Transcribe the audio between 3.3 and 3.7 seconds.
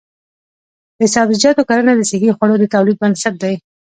دی.